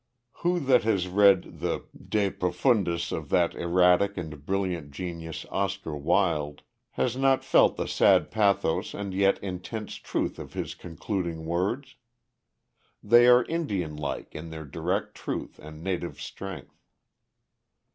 [0.41, 6.63] Who that has read the De Profundis of that erratic and brilliant genius, Oscar Wilde,
[6.93, 11.97] has not felt the sad pathos and yet intense truth of his concluding words?
[13.03, 16.81] They are Indian like in their direct truth and native strength.